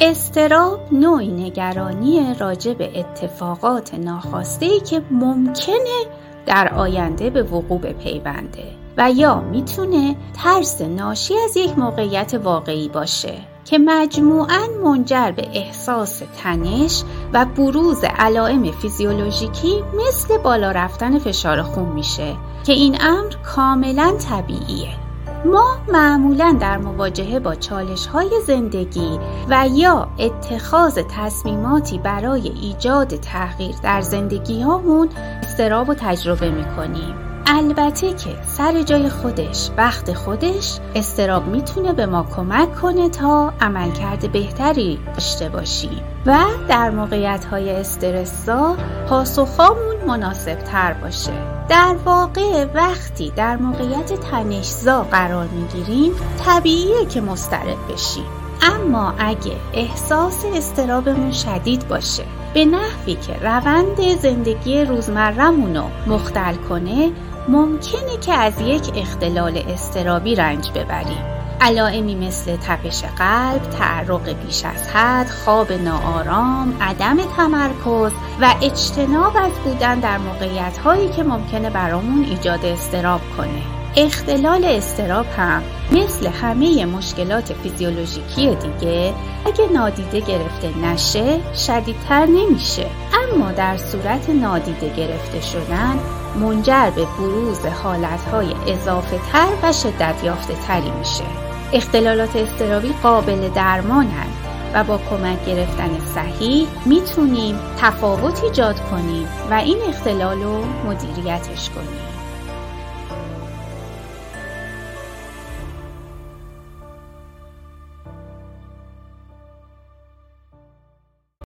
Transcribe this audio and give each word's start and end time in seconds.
استراب 0.00 0.80
نوعی 0.92 1.30
نگرانی 1.30 2.34
راجع 2.38 2.74
به 2.74 3.00
اتفاقات 3.00 3.94
ناخواسته 3.94 4.80
که 4.80 5.02
ممکنه 5.10 6.04
در 6.46 6.74
آینده 6.74 7.30
به 7.30 7.42
وقوع 7.42 7.78
بپیونده 7.78 8.64
و 8.96 9.10
یا 9.10 9.40
می‌تونه 9.40 10.16
ترس 10.42 10.80
ناشی 10.80 11.34
از 11.44 11.56
یک 11.56 11.78
موقعیت 11.78 12.34
واقعی 12.34 12.88
باشه 12.88 13.34
که 13.64 13.78
مجموعاً 13.78 14.66
منجر 14.84 15.30
به 15.30 15.48
احساس 15.52 16.22
تنش 16.42 17.02
و 17.32 17.44
بروز 17.56 18.04
علائم 18.18 18.70
فیزیولوژیکی 18.70 19.82
مثل 19.94 20.38
بالا 20.38 20.70
رفتن 20.70 21.18
فشار 21.18 21.62
خون 21.62 21.88
میشه 21.88 22.36
که 22.66 22.72
این 22.72 22.96
امر 23.00 23.32
کاملا 23.54 24.16
طبیعیه. 24.30 25.07
ما 25.44 25.78
معمولا 25.88 26.56
در 26.60 26.78
مواجهه 26.78 27.38
با 27.38 27.54
چالش 27.54 28.06
های 28.06 28.30
زندگی 28.46 29.18
و 29.50 29.68
یا 29.74 30.08
اتخاذ 30.18 30.98
تصمیماتی 31.10 31.98
برای 31.98 32.48
ایجاد 32.48 33.16
تغییر 33.16 33.74
در 33.82 34.00
زندگی 34.00 34.62
هامون 34.62 35.08
استراب 35.42 35.88
و 35.88 35.94
تجربه 35.94 36.50
می 36.50 36.64
کنیم. 36.76 37.27
البته 37.50 38.12
که 38.12 38.36
سر 38.56 38.82
جای 38.82 39.08
خودش 39.08 39.70
وقت 39.76 40.12
خودش 40.12 40.78
استراب 40.94 41.46
می‌تونه 41.46 41.92
به 41.92 42.06
ما 42.06 42.26
کمک 42.36 42.74
کنه 42.74 43.08
تا 43.08 43.52
عملکرد 43.60 44.32
بهتری 44.32 44.98
داشته 45.14 45.48
باشیم 45.48 46.00
و 46.26 46.38
در 46.68 46.90
موقعیت 46.90 47.44
های 47.44 47.70
استرسا 47.70 48.76
پاسخامون 49.08 49.96
مناسب 50.06 50.54
تر 50.54 50.92
باشه. 50.92 51.32
در 51.68 51.96
واقع 52.04 52.66
وقتی 52.74 53.32
در 53.36 53.56
موقعیت 53.56 54.12
تنشزا 54.12 55.02
قرار 55.02 55.46
می‌گیریم 55.46 56.12
طبیعیه 56.46 57.06
که 57.06 57.20
مسترب 57.20 57.92
بشیم 57.92 58.24
اما 58.62 59.14
اگه 59.18 59.56
احساس 59.72 60.44
استرابمون 60.54 61.32
شدید 61.32 61.88
باشه 61.88 62.24
به 62.54 62.64
نحوی 62.64 63.14
که 63.14 63.32
روند 63.42 64.18
زندگی 64.22 64.84
روزمرمون 64.84 65.76
رو 65.76 65.84
مختل 66.06 66.54
کنه 66.54 67.10
ممکنه 67.48 68.16
که 68.20 68.32
از 68.32 68.60
یک 68.60 68.92
اختلال 68.94 69.62
استرابی 69.68 70.34
رنج 70.34 70.70
ببریم 70.70 71.24
علائمی 71.60 72.14
مثل 72.14 72.56
تپش 72.56 73.02
قلب، 73.04 73.70
تعرق 73.70 74.28
بیش 74.28 74.64
از 74.64 74.88
حد، 74.88 75.28
خواب 75.28 75.72
ناآرام، 75.72 76.76
عدم 76.80 77.16
تمرکز 77.36 78.12
و 78.40 78.54
اجتناب 78.62 79.36
از 79.36 79.52
بودن 79.64 80.00
در 80.00 80.18
موقعیت 80.18 80.78
هایی 80.78 81.08
که 81.08 81.22
ممکنه 81.22 81.70
برامون 81.70 82.24
ایجاد 82.24 82.64
استراب 82.64 83.20
کنه. 83.36 83.77
اختلال 83.96 84.64
استراب 84.64 85.26
هم 85.36 85.62
مثل 85.92 86.26
همه 86.26 86.86
مشکلات 86.86 87.52
فیزیولوژیکی 87.52 88.54
دیگه 88.54 89.14
اگه 89.46 89.68
نادیده 89.72 90.20
گرفته 90.20 90.78
نشه 90.78 91.40
شدیدتر 91.54 92.26
نمیشه. 92.26 92.86
اما 93.32 93.52
در 93.52 93.76
صورت 93.76 94.30
نادیده 94.30 94.88
گرفته 94.96 95.40
شدن 95.40 95.98
منجر 96.40 96.90
به 96.90 97.04
بروز 97.04 97.66
حالتهای 97.66 98.54
اضافه 98.66 99.18
تر 99.32 99.48
و 99.62 99.72
شدت 99.72 100.24
یافته 100.24 100.54
تری 100.66 100.90
میشه. 100.90 101.24
اختلالات 101.72 102.36
استرابی 102.36 102.94
قابل 103.02 103.48
درمانند 103.48 104.32
و 104.74 104.84
با 104.84 105.00
کمک 105.10 105.44
گرفتن 105.46 105.98
صحیح 106.14 106.68
می‌تونیم 106.86 107.58
تفاوت 107.78 108.44
ایجاد 108.44 108.80
کنیم 108.90 109.28
و 109.50 109.54
این 109.54 109.78
اختلال 109.88 110.42
رو 110.42 110.64
مدیریتش 110.86 111.70
کنیم. 111.70 112.07